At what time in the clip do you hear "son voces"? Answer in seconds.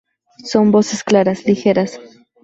0.43-1.03